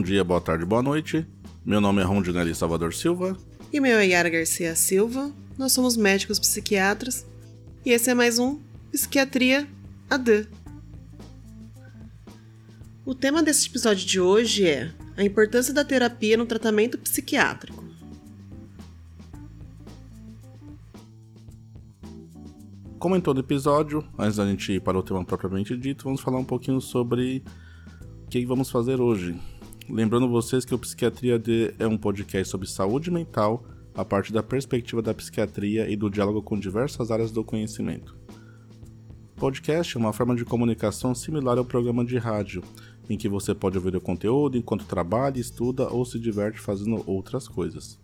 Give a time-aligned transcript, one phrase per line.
[0.00, 1.26] Bom dia, boa tarde, boa noite.
[1.62, 3.36] Meu nome é Rondinelli Salvador Silva.
[3.70, 5.30] E meu é Yara Garcia Silva.
[5.58, 7.26] Nós somos médicos psiquiatras.
[7.84, 8.58] E esse é mais um
[8.90, 9.68] Psiquiatria
[10.08, 10.48] AD.
[13.04, 17.84] O tema desse episódio de hoje é a importância da terapia no tratamento psiquiátrico.
[22.98, 26.38] Como em todo episódio, antes da gente ir para o tema propriamente dito, vamos falar
[26.38, 27.44] um pouquinho sobre
[28.24, 29.38] o que vamos fazer hoje.
[29.92, 34.40] Lembrando vocês que o Psiquiatria D é um podcast sobre saúde mental a partir da
[34.40, 38.16] perspectiva da psiquiatria e do diálogo com diversas áreas do conhecimento.
[39.34, 42.62] Podcast é uma forma de comunicação similar ao programa de rádio,
[43.08, 47.48] em que você pode ouvir o conteúdo enquanto trabalha, estuda ou se diverte fazendo outras
[47.48, 47.98] coisas.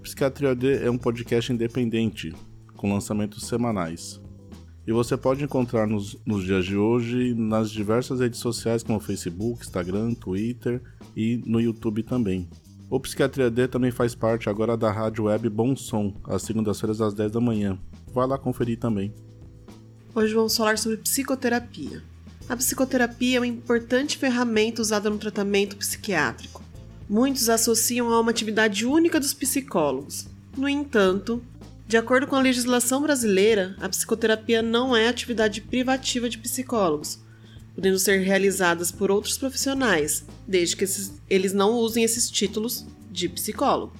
[0.00, 2.32] Psiquiatria D é um podcast independente,
[2.76, 4.20] com lançamentos semanais.
[4.86, 9.64] E você pode encontrar nos, nos dias de hoje nas diversas redes sociais como Facebook,
[9.64, 10.82] Instagram, Twitter
[11.16, 12.48] e no YouTube também.
[12.90, 17.14] O Psiquiatria D também faz parte agora da rádio web Bom Som, às segundas-feiras às
[17.14, 17.78] 10 da manhã.
[18.12, 19.12] Vá lá conferir também.
[20.14, 22.02] Hoje vamos falar sobre psicoterapia.
[22.46, 26.62] A psicoterapia é uma importante ferramenta usada no tratamento psiquiátrico.
[27.08, 30.26] Muitos associam a uma atividade única dos psicólogos.
[30.56, 31.42] No entanto,
[31.86, 37.18] de acordo com a legislação brasileira, a psicoterapia não é atividade privativa de psicólogos,
[37.74, 43.28] podendo ser realizadas por outros profissionais, desde que esses, eles não usem esses títulos de
[43.28, 43.92] psicólogo.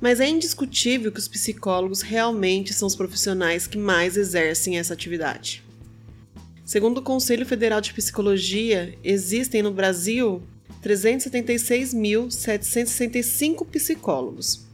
[0.00, 5.64] Mas é indiscutível que os psicólogos realmente são os profissionais que mais exercem essa atividade.
[6.64, 10.42] Segundo o Conselho Federal de Psicologia, existem no Brasil
[10.82, 14.67] 376.765 psicólogos.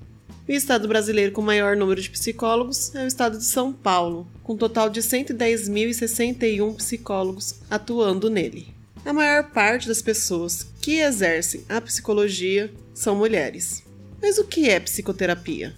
[0.46, 4.52] O estado brasileiro com maior número de psicólogos é o estado de São Paulo, com
[4.52, 8.68] um total de 110.061 psicólogos atuando nele.
[9.06, 13.83] A maior parte das pessoas que exercem a psicologia são mulheres.
[14.20, 15.74] Mas o que é psicoterapia?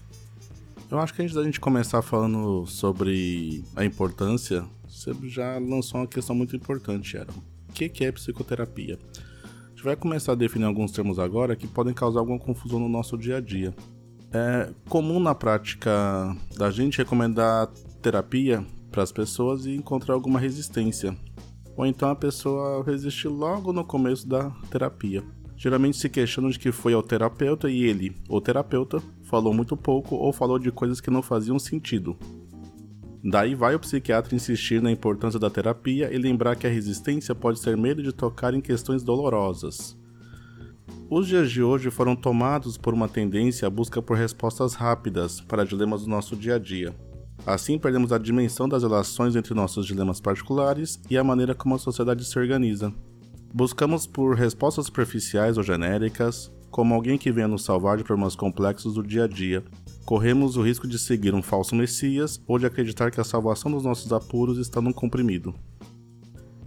[0.91, 6.09] Eu acho que antes da gente começar falando sobre a importância, você já lançou uma
[6.09, 7.41] questão muito importante, Sharon.
[7.69, 8.99] O que é psicoterapia?
[9.15, 12.89] A gente vai começar a definir alguns termos agora que podem causar alguma confusão no
[12.89, 13.73] nosso dia a dia.
[14.33, 17.69] É comum na prática da gente recomendar
[18.03, 21.17] terapia para as pessoas e encontrar alguma resistência.
[21.77, 25.23] Ou então a pessoa resiste logo no começo da terapia.
[25.57, 30.15] Geralmente se questionam de que foi ao terapeuta e ele, o terapeuta, falou muito pouco
[30.15, 32.17] ou falou de coisas que não faziam sentido.
[33.25, 37.59] Daí vai o psiquiatra insistir na importância da terapia e lembrar que a resistência pode
[37.59, 39.96] ser medo de tocar em questões dolorosas.
[41.09, 45.65] Os dias de hoje foram tomados por uma tendência à busca por respostas rápidas para
[45.65, 46.93] dilemas do nosso dia a dia.
[47.47, 51.79] Assim, perdemos a dimensão das relações entre nossos dilemas particulares e a maneira como a
[51.79, 52.93] sociedade se organiza.
[53.55, 58.95] Buscamos por respostas superficiais ou genéricas, como alguém que venha nos salvar de problemas complexos
[58.95, 59.63] do dia a dia.
[60.05, 63.85] Corremos o risco de seguir um falso Messias ou de acreditar que a salvação dos
[63.85, 65.55] nossos apuros está num comprimido.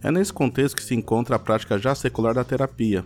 [0.01, 3.05] É nesse contexto que se encontra a prática já secular da terapia,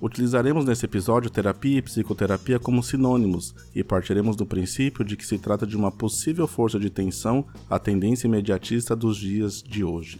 [0.00, 5.38] Utilizaremos nesse episódio terapia e psicoterapia como sinônimos e partiremos do princípio de que se
[5.38, 10.18] trata de uma possível força de tensão à tendência imediatista dos dias de hoje.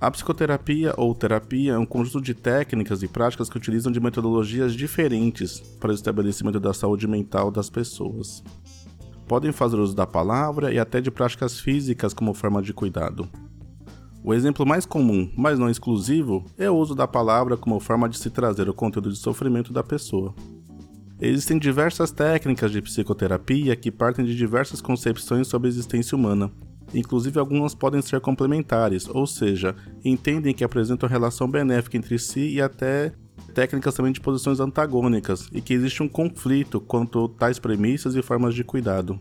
[0.00, 4.74] A psicoterapia ou terapia é um conjunto de técnicas e práticas que utilizam de metodologias
[4.74, 8.42] diferentes para o estabelecimento da saúde mental das pessoas.
[9.28, 13.28] Podem fazer uso da palavra e até de práticas físicas como forma de cuidado.
[14.22, 18.18] O exemplo mais comum, mas não exclusivo, é o uso da palavra como forma de
[18.18, 20.34] se trazer o conteúdo de sofrimento da pessoa.
[21.20, 26.50] Existem diversas técnicas de psicoterapia que partem de diversas concepções sobre a existência humana.
[26.94, 29.74] Inclusive, algumas podem ser complementares, ou seja,
[30.04, 33.12] entendem que apresentam relação benéfica entre si e até
[33.54, 38.54] técnicas também de posições antagônicas, e que existe um conflito quanto tais premissas e formas
[38.54, 39.18] de cuidado.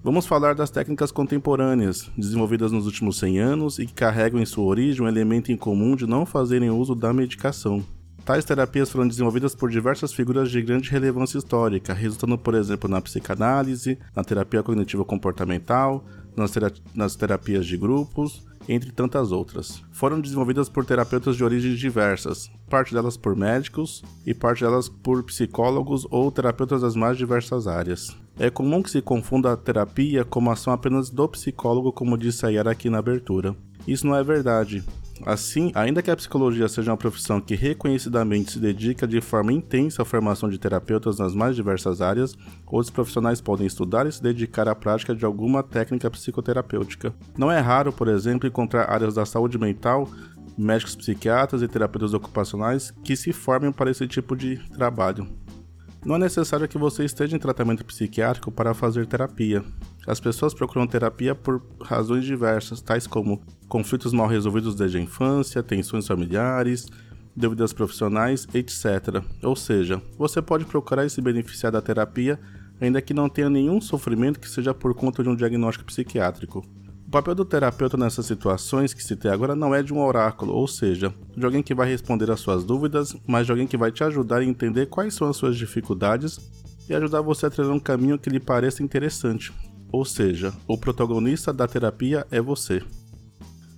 [0.00, 4.64] Vamos falar das técnicas contemporâneas, desenvolvidas nos últimos 100 anos e que carregam em sua
[4.64, 7.84] origem um elemento em comum de não fazerem uso da medicação.
[8.24, 13.00] Tais terapias foram desenvolvidas por diversas figuras de grande relevância histórica, resultando, por exemplo, na
[13.00, 16.04] psicanálise, na terapia cognitivo-comportamental,
[16.36, 16.52] nas,
[16.94, 19.82] nas terapias de grupos, entre tantas outras.
[19.90, 25.24] Foram desenvolvidas por terapeutas de origens diversas, parte delas por médicos e parte delas por
[25.24, 28.16] psicólogos ou terapeutas das mais diversas áreas.
[28.38, 32.48] É comum que se confunda a terapia como ação apenas do psicólogo, como disse a
[32.48, 33.56] Yara aqui na abertura.
[33.86, 34.84] Isso não é verdade.
[35.26, 40.02] Assim, ainda que a psicologia seja uma profissão que reconhecidamente se dedica de forma intensa
[40.02, 44.68] à formação de terapeutas nas mais diversas áreas, outros profissionais podem estudar e se dedicar
[44.68, 47.12] à prática de alguma técnica psicoterapêutica.
[47.36, 50.08] Não é raro, por exemplo, encontrar áreas da saúde mental
[50.56, 55.26] médicos psiquiatras e terapeutas ocupacionais que se formem para esse tipo de trabalho.
[56.04, 59.64] Não é necessário que você esteja em tratamento psiquiátrico para fazer terapia.
[60.06, 65.62] As pessoas procuram terapia por razões diversas, tais como conflitos mal resolvidos desde a infância,
[65.62, 66.86] tensões familiares,
[67.36, 69.22] dúvidas profissionais, etc.
[69.42, 72.38] Ou seja, você pode procurar e se beneficiar da terapia
[72.80, 76.64] ainda que não tenha nenhum sofrimento que seja por conta de um diagnóstico psiquiátrico.
[77.08, 80.68] O papel do terapeuta nessas situações que citei agora não é de um oráculo, ou
[80.68, 84.04] seja, de alguém que vai responder às suas dúvidas, mas de alguém que vai te
[84.04, 86.38] ajudar a entender quais são as suas dificuldades
[86.86, 89.54] e ajudar você a trilhar um caminho que lhe pareça interessante.
[89.90, 92.82] Ou seja, o protagonista da terapia é você.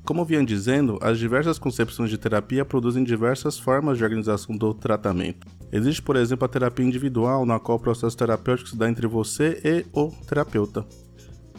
[0.04, 5.46] Como vinha dizendo, as diversas concepções de terapia produzem diversas formas de organização do tratamento.
[5.70, 9.60] Existe, por exemplo, a terapia individual, na qual o processo terapêutico se dá entre você
[9.64, 10.84] e o terapeuta.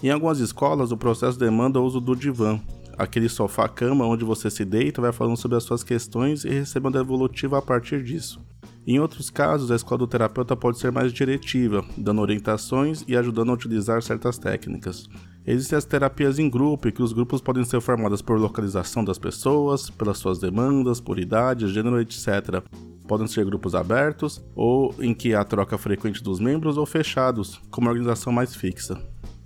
[0.03, 2.59] Em algumas escolas, o processo demanda o uso do divã,
[2.97, 6.91] aquele sofá-cama onde você se deita, vai falando sobre as suas questões e recebe uma
[6.91, 8.41] devolutiva a partir disso.
[8.85, 13.51] Em outros casos, a escola do terapeuta pode ser mais diretiva, dando orientações e ajudando
[13.51, 15.07] a utilizar certas técnicas.
[15.45, 19.19] Existem as terapias em grupo, e que os grupos podem ser formados por localização das
[19.19, 22.63] pessoas, pelas suas demandas, por idade, gênero, etc.
[23.07, 27.81] Podem ser grupos abertos, ou em que há troca frequente dos membros, ou fechados, com
[27.81, 28.99] uma organização mais fixa.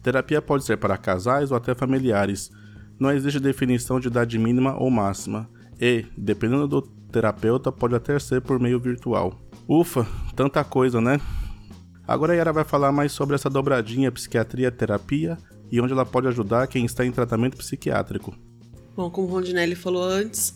[0.05, 2.51] Terapia pode ser para casais ou até familiares.
[2.99, 5.49] Não existe definição de idade mínima ou máxima.
[5.81, 9.41] E, dependendo do terapeuta, pode até ser por meio virtual.
[9.67, 10.05] Ufa,
[10.35, 11.19] tanta coisa, né?
[12.07, 15.39] Agora a Yara vai falar mais sobre essa dobradinha psiquiatria-terapia
[15.71, 18.31] e onde ela pode ajudar quem está em tratamento psiquiátrico.
[18.95, 20.53] Bom, como Rondinelli falou antes,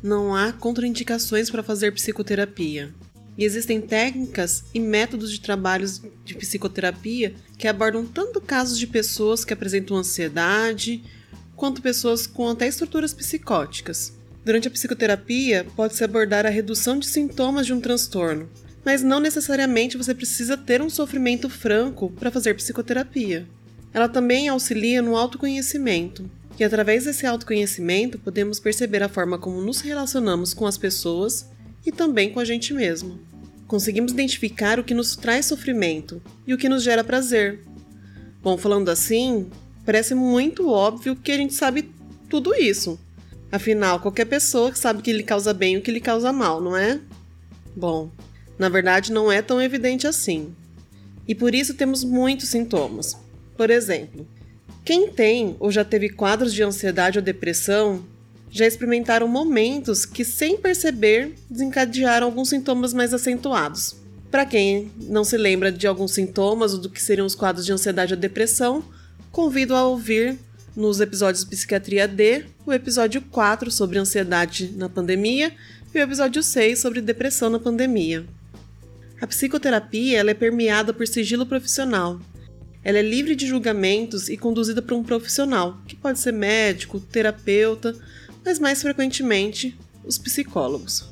[0.00, 2.94] não há contraindicações para fazer psicoterapia.
[3.36, 9.44] E existem técnicas e métodos de trabalhos de psicoterapia que abordam tanto casos de pessoas
[9.44, 11.02] que apresentam ansiedade,
[11.56, 14.12] quanto pessoas com até estruturas psicóticas.
[14.44, 18.50] Durante a psicoterapia, pode-se abordar a redução de sintomas de um transtorno,
[18.84, 23.46] mas não necessariamente você precisa ter um sofrimento franco para fazer psicoterapia.
[23.94, 29.80] Ela também auxilia no autoconhecimento, e através desse autoconhecimento podemos perceber a forma como nos
[29.80, 31.46] relacionamos com as pessoas
[31.84, 33.18] e também com a gente mesmo.
[33.66, 37.60] Conseguimos identificar o que nos traz sofrimento e o que nos gera prazer.
[38.42, 39.50] Bom, falando assim,
[39.84, 41.90] parece muito óbvio que a gente sabe
[42.28, 42.98] tudo isso.
[43.50, 47.00] Afinal, qualquer pessoa sabe que lhe causa bem o que lhe causa mal, não é?
[47.74, 48.10] Bom,
[48.58, 50.54] na verdade não é tão evidente assim.
[51.26, 53.16] E por isso temos muitos sintomas.
[53.56, 54.26] Por exemplo,
[54.84, 58.04] quem tem ou já teve quadros de ansiedade ou depressão
[58.52, 63.96] já experimentaram momentos que, sem perceber, desencadearam alguns sintomas mais acentuados.
[64.30, 67.72] Para quem não se lembra de alguns sintomas ou do que seriam os quadros de
[67.72, 68.84] ansiedade ou depressão,
[69.30, 70.38] convido a ouvir
[70.76, 75.52] nos episódios Psiquiatria D, o episódio 4 sobre ansiedade na pandemia
[75.94, 78.24] e o episódio 6 sobre depressão na pandemia.
[79.18, 82.20] A psicoterapia é permeada por sigilo profissional.
[82.84, 87.94] Ela é livre de julgamentos e conduzida por um profissional, que pode ser médico, terapeuta,
[88.44, 91.10] mas mais frequentemente os psicólogos.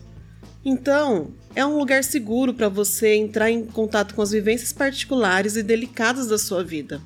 [0.65, 5.63] Então, é um lugar seguro para você entrar em contato com as vivências particulares e
[5.63, 7.01] delicadas da sua vida.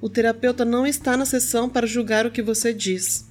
[0.00, 3.26] O terapeuta não está na sessão para julgar o que você diz,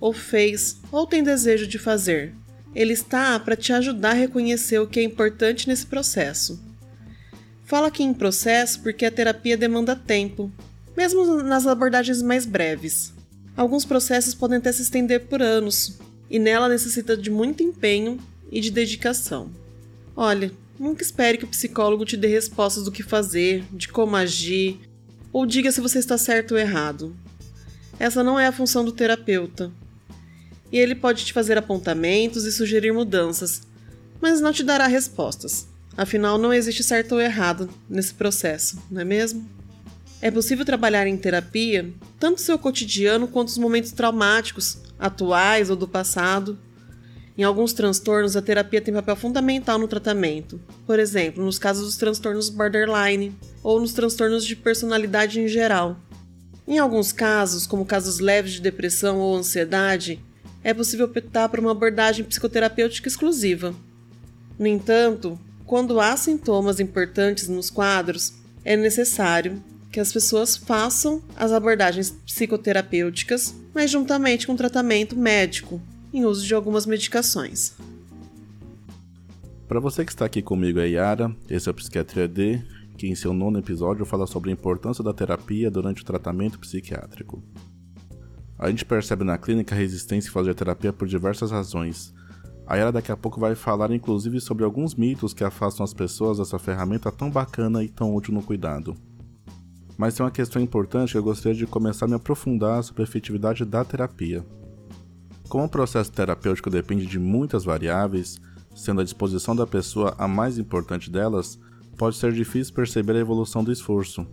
[0.00, 2.34] ou fez, ou tem desejo de fazer.
[2.74, 6.62] Ele está para te ajudar a reconhecer o que é importante nesse processo.
[7.64, 10.52] Fala aqui em processo porque a terapia demanda tempo,
[10.96, 13.12] mesmo nas abordagens mais breves.
[13.58, 15.98] Alguns processos podem até se estender por anos,
[16.30, 18.16] e nela necessita de muito empenho
[18.52, 19.50] e de dedicação.
[20.14, 24.78] Olha, nunca espere que o psicólogo te dê respostas do que fazer, de como agir,
[25.32, 27.16] ou diga se você está certo ou errado.
[27.98, 29.72] Essa não é a função do terapeuta.
[30.70, 33.62] E ele pode te fazer apontamentos e sugerir mudanças,
[34.20, 35.66] mas não te dará respostas.
[35.96, 39.57] Afinal, não existe certo ou errado nesse processo, não é mesmo?
[40.20, 45.86] É possível trabalhar em terapia tanto seu cotidiano quanto os momentos traumáticos, atuais ou do
[45.86, 46.58] passado.
[47.36, 51.96] Em alguns transtornos, a terapia tem papel fundamental no tratamento, por exemplo, nos casos dos
[51.96, 53.32] transtornos borderline
[53.62, 55.96] ou nos transtornos de personalidade em geral.
[56.66, 60.20] Em alguns casos, como casos leves de depressão ou ansiedade,
[60.64, 63.72] é possível optar por uma abordagem psicoterapêutica exclusiva.
[64.58, 68.34] No entanto, quando há sintomas importantes nos quadros,
[68.64, 69.62] é necessário
[69.98, 75.82] que as pessoas façam as abordagens psicoterapêuticas, mas juntamente com tratamento médico,
[76.14, 77.74] em uso de algumas medicações.
[79.66, 82.62] Para você que está aqui comigo é Yara, esse é o Psiquiatria D,
[82.96, 87.42] que em seu nono episódio fala sobre a importância da terapia durante o tratamento psiquiátrico.
[88.56, 92.14] A gente percebe na clínica a resistência em fazer terapia por diversas razões.
[92.68, 96.38] A Yara daqui a pouco vai falar inclusive sobre alguns mitos que afastam as pessoas
[96.38, 98.96] dessa ferramenta tão bacana e tão útil no cuidado.
[99.98, 103.04] Mas tem uma questão importante que eu gostaria de começar a me aprofundar sobre a
[103.04, 104.46] efetividade da terapia.
[105.48, 108.38] Como o processo terapêutico depende de muitas variáveis,
[108.76, 111.58] sendo a disposição da pessoa a mais importante delas,
[111.96, 114.24] pode ser difícil perceber a evolução do esforço.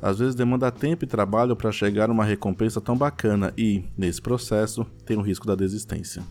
[0.00, 4.22] Às vezes demanda tempo e trabalho para chegar a uma recompensa tão bacana e, nesse
[4.22, 6.22] processo, tem o risco da desistência.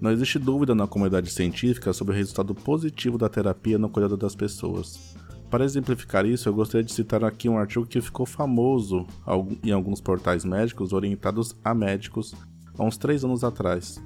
[0.00, 4.34] Não existe dúvida na comunidade científica sobre o resultado positivo da terapia no cuidado das
[4.34, 5.14] pessoas.
[5.50, 9.06] Para exemplificar isso, eu gostaria de citar aqui um artigo que ficou famoso
[9.62, 12.34] em alguns portais médicos orientados a médicos
[12.78, 14.02] há uns 3 anos atrás.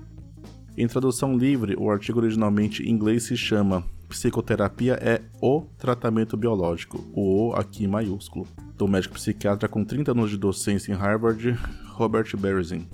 [0.76, 7.04] Em tradução livre, o artigo originalmente em inglês se chama Psicoterapia é o tratamento biológico,
[7.12, 8.46] o O aqui maiúsculo,
[8.76, 11.58] do médico psiquiatra com 30 anos de docência em Harvard,
[11.88, 12.86] Robert Beresin.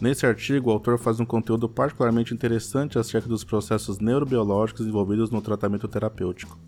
[0.00, 5.42] Nesse artigo, o autor faz um conteúdo particularmente interessante acerca dos processos neurobiológicos envolvidos no
[5.42, 6.58] tratamento terapêutico.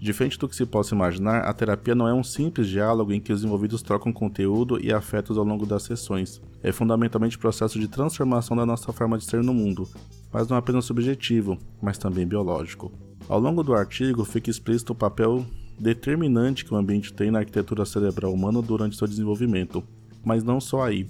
[0.00, 3.32] Diferente do que se possa imaginar, a terapia não é um simples diálogo em que
[3.32, 6.40] os envolvidos trocam conteúdo e afetos ao longo das sessões.
[6.62, 9.88] É fundamentalmente processo de transformação da nossa forma de ser no mundo,
[10.32, 12.92] mas não apenas subjetivo, mas também biológico.
[13.28, 15.44] Ao longo do artigo fica explícito o papel
[15.78, 19.82] determinante que o ambiente tem na arquitetura cerebral humana durante seu desenvolvimento,
[20.24, 21.08] mas não só aí.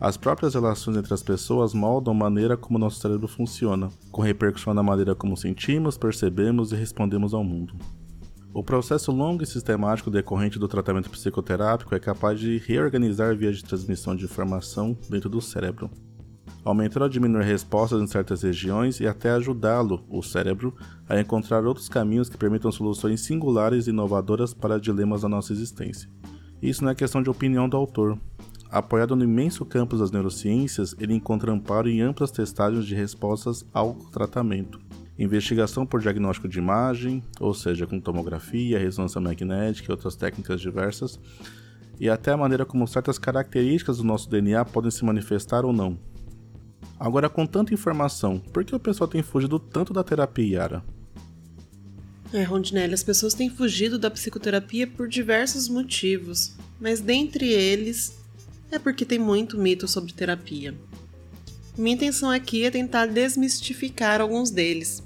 [0.00, 4.74] As próprias relações entre as pessoas moldam a maneira como nosso cérebro funciona, com repercussão
[4.74, 7.74] na maneira como sentimos, percebemos e respondemos ao mundo.
[8.54, 13.64] O processo longo e sistemático decorrente do tratamento psicoterápico é capaz de reorganizar vias de
[13.64, 15.90] transmissão de informação dentro do cérebro,
[16.62, 20.74] aumentar ou diminuir respostas em certas regiões e até ajudá-lo, o cérebro,
[21.08, 26.10] a encontrar outros caminhos que permitam soluções singulares e inovadoras para dilemas da nossa existência.
[26.60, 28.18] Isso não é questão de opinião do autor,
[28.72, 33.92] Apoiado no imenso campo das neurociências, ele encontra amparo em amplas testagens de respostas ao
[34.10, 34.80] tratamento.
[35.18, 41.20] Investigação por diagnóstico de imagem, ou seja, com tomografia, ressonância magnética e outras técnicas diversas,
[42.00, 45.98] e até a maneira como certas características do nosso DNA podem se manifestar ou não.
[46.98, 50.84] Agora, com tanta informação, por que o pessoal tem fugido tanto da terapia, Yara?
[52.32, 58.18] É, Rondinelli, as pessoas têm fugido da psicoterapia por diversos motivos, mas dentre eles
[58.70, 60.74] é porque tem muito mito sobre terapia.
[61.76, 65.02] Minha intenção aqui é tentar desmistificar alguns deles.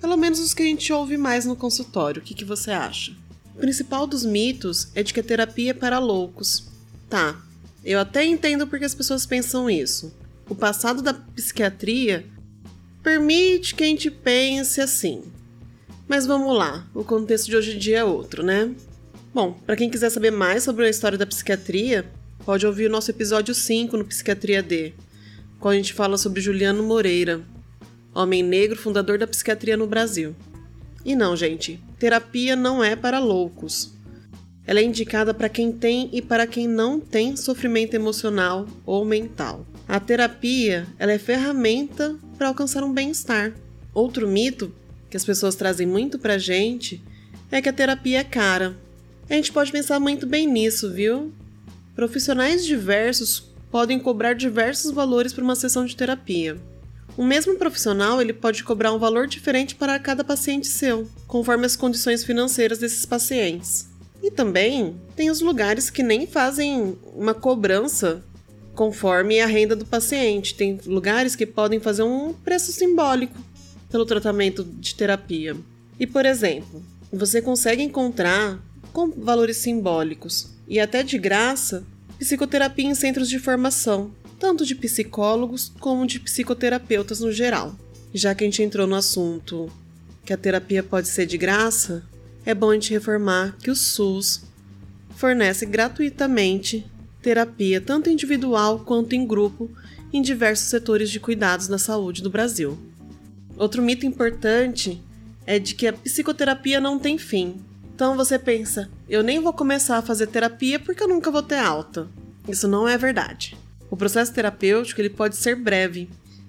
[0.00, 2.20] Pelo menos os que a gente ouve mais no consultório.
[2.20, 3.12] O que, que você acha?
[3.54, 6.68] O principal dos mitos é de que a terapia é para loucos.
[7.08, 7.40] Tá,
[7.84, 10.12] eu até entendo porque as pessoas pensam isso.
[10.48, 12.26] O passado da psiquiatria
[13.02, 15.22] permite que a gente pense assim.
[16.08, 18.74] Mas vamos lá, o contexto de hoje em dia é outro, né?
[19.32, 22.10] Bom, para quem quiser saber mais sobre a história da psiquiatria,
[22.44, 24.92] pode ouvir o nosso episódio 5 no Psiquiatria D,
[25.60, 27.42] quando a gente fala sobre Juliano Moreira,
[28.14, 30.34] homem negro fundador da psiquiatria no Brasil.
[31.04, 33.92] E não, gente, terapia não é para loucos.
[34.66, 39.66] Ela é indicada para quem tem e para quem não tem sofrimento emocional ou mental.
[39.86, 43.52] A terapia ela é ferramenta para alcançar um bem-estar.
[43.92, 44.72] Outro mito
[45.10, 47.02] que as pessoas trazem muito pra gente
[47.50, 48.76] é que a terapia é cara.
[49.28, 51.32] A gente pode pensar muito bem nisso, viu?
[51.94, 56.56] Profissionais diversos podem cobrar diversos valores para uma sessão de terapia.
[57.16, 61.76] O mesmo profissional ele pode cobrar um valor diferente para cada paciente seu, conforme as
[61.76, 63.88] condições financeiras desses pacientes.
[64.22, 68.22] E também tem os lugares que nem fazem uma cobrança
[68.74, 70.54] conforme a renda do paciente.
[70.54, 73.38] Tem lugares que podem fazer um preço simbólico
[73.90, 75.56] pelo tratamento de terapia.
[75.98, 78.58] E, por exemplo, você consegue encontrar
[78.92, 81.84] com valores simbólicos e até de graça
[82.18, 87.76] psicoterapia em centros de formação, tanto de psicólogos como de psicoterapeutas no geral.
[88.12, 89.70] Já que a gente entrou no assunto
[90.24, 92.02] que a terapia pode ser de graça,
[92.44, 94.42] é bom a gente reformar que o SUS
[95.16, 96.86] fornece gratuitamente
[97.20, 99.70] terapia tanto individual quanto em grupo
[100.12, 102.78] em diversos setores de cuidados na saúde do Brasil.
[103.56, 105.02] Outro mito importante
[105.46, 107.56] é de que a psicoterapia não tem fim,
[108.00, 111.58] então você pensa, eu nem vou começar a fazer terapia porque eu nunca vou ter
[111.58, 112.08] alta.
[112.48, 113.58] Isso não é verdade.
[113.90, 116.08] O processo terapêutico ele pode ser breve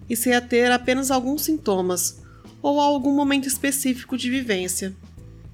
[0.09, 2.21] e se ater apenas a alguns sintomas
[2.61, 4.95] ou a algum momento específico de vivência.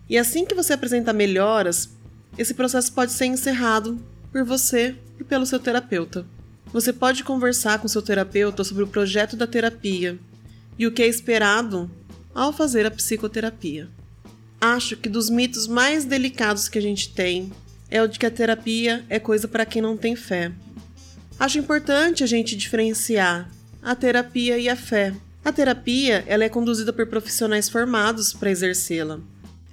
[0.07, 1.89] E assim que você apresenta melhoras,
[2.37, 3.99] esse processo pode ser encerrado
[4.31, 6.27] por você e pelo seu terapeuta.
[6.71, 10.19] Você pode conversar com seu terapeuta sobre o projeto da terapia
[10.77, 11.89] e o que é esperado
[12.35, 13.89] ao fazer a psicoterapia.
[14.59, 17.51] Acho que dos mitos mais delicados que a gente tem
[17.89, 20.51] é o de que a terapia é coisa para quem não tem fé.
[21.39, 23.49] Acho importante a gente diferenciar
[23.81, 25.13] a terapia e a fé.
[25.45, 29.19] A terapia ela é conduzida por profissionais formados para exercê-la.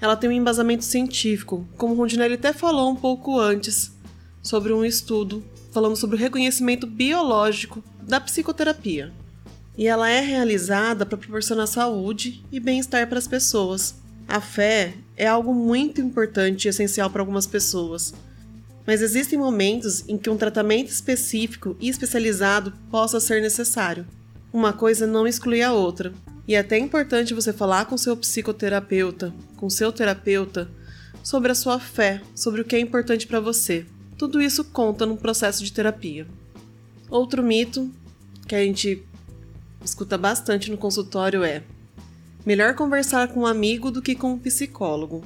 [0.00, 3.92] Ela tem um embasamento científico, como o Rondinelli até falou um pouco antes,
[4.42, 9.12] sobre um estudo falando sobre o reconhecimento biológico da psicoterapia.
[9.76, 13.96] E ela é realizada para proporcionar saúde e bem-estar para as pessoas.
[14.26, 18.14] A fé é algo muito importante e essencial para algumas pessoas.
[18.86, 24.06] Mas existem momentos em que um tratamento específico e especializado possa ser necessário.
[24.52, 26.12] Uma coisa não exclui a outra.
[26.46, 30.68] E é até importante você falar com seu psicoterapeuta, com seu terapeuta,
[31.22, 33.86] sobre a sua fé, sobre o que é importante para você.
[34.18, 36.26] Tudo isso conta no processo de terapia.
[37.08, 37.90] Outro mito
[38.46, 39.02] que a gente
[39.82, 41.62] escuta bastante no consultório é:
[42.44, 45.22] melhor conversar com um amigo do que com um psicólogo.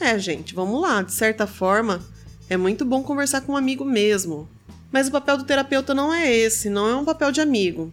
[0.00, 2.00] É, gente, vamos lá, de certa forma,
[2.48, 4.48] é muito bom conversar com um amigo mesmo.
[4.90, 7.92] Mas o papel do terapeuta não é esse, não é um papel de amigo.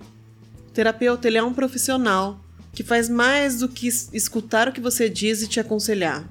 [0.70, 2.40] O terapeuta ele é um profissional
[2.72, 6.28] que faz mais do que escutar o que você diz e te aconselhar.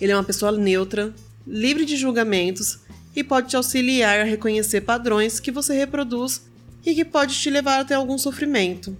[0.00, 1.12] Ele é uma pessoa neutra,
[1.46, 2.78] livre de julgamentos
[3.14, 6.42] e pode te auxiliar a reconhecer padrões que você reproduz
[6.84, 8.96] e que pode te levar até algum sofrimento.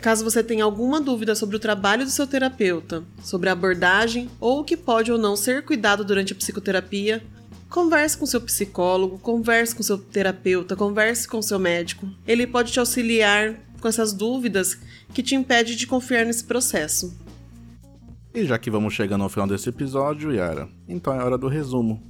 [0.00, 4.60] Caso você tenha alguma dúvida sobre o trabalho do seu terapeuta, sobre a abordagem ou
[4.60, 7.22] o que pode ou não ser cuidado durante a psicoterapia,
[7.68, 12.08] converse com seu psicólogo, converse com seu terapeuta, converse com seu médico.
[12.26, 14.78] Ele pode te auxiliar com essas dúvidas
[15.12, 17.14] que te impede de confiar nesse processo.
[18.34, 22.02] E já que vamos chegando ao final desse episódio, Yara, então é hora do resumo.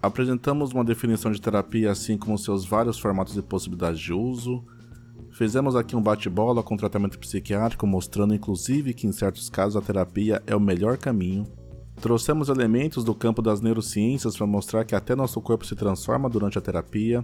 [0.00, 4.64] Apresentamos uma definição de terapia assim como seus vários formatos e possibilidades de uso.
[5.36, 10.42] Fizemos aqui um bate-bola com tratamento psiquiátrico, mostrando inclusive que em certos casos a terapia
[10.46, 11.46] é o melhor caminho.
[12.00, 16.56] Trouxemos elementos do campo das neurociências para mostrar que até nosso corpo se transforma durante
[16.56, 17.22] a terapia.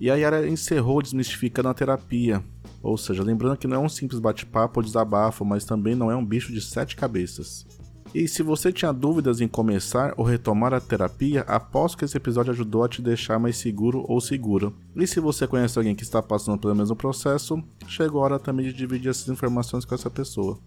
[0.00, 2.42] E a Yara encerrou desmistificando a terapia,
[2.82, 6.16] ou seja, lembrando que não é um simples bate-papo ou desabafo, mas também não é
[6.16, 7.66] um bicho de sete cabeças.
[8.14, 12.52] E se você tinha dúvidas em começar ou retomar a terapia, aposto que esse episódio
[12.52, 14.72] ajudou a te deixar mais seguro ou segura.
[14.94, 18.66] E se você conhece alguém que está passando pelo mesmo processo, chegou a hora também
[18.66, 20.58] de dividir essas informações com essa pessoa.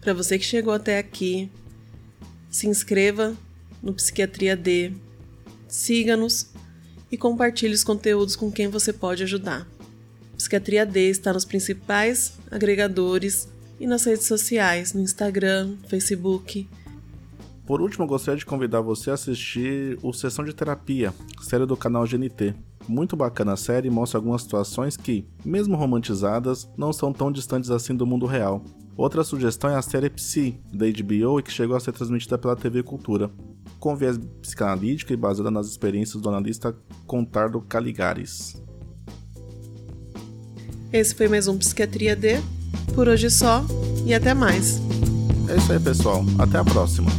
[0.00, 1.50] Para você que chegou até aqui,
[2.50, 3.36] se inscreva
[3.82, 4.92] no Psiquiatria D,
[5.66, 6.50] siga-nos
[7.10, 9.66] e compartilhe os conteúdos com quem você pode ajudar.
[10.36, 13.51] Psiquiatria D está nos principais agregadores
[13.82, 16.68] e nas redes sociais, no Instagram, Facebook.
[17.66, 22.06] Por último, gostaria de convidar você a assistir o Sessão de Terapia, série do canal
[22.06, 22.54] GNT.
[22.86, 27.92] Muito bacana a série mostra algumas situações que, mesmo romantizadas, não são tão distantes assim
[27.92, 28.62] do mundo real.
[28.96, 32.54] Outra sugestão é a série Psy, da HBO e que chegou a ser transmitida pela
[32.54, 33.32] TV Cultura,
[33.80, 36.72] com viés psicanalítico e baseada nas experiências do analista
[37.04, 38.62] Contardo Caligares.
[40.92, 42.40] Esse foi mais um Psiquiatria D.
[42.94, 43.64] Por hoje só
[44.04, 44.80] e até mais.
[45.48, 46.24] É isso aí, pessoal.
[46.38, 47.10] Até a próxima.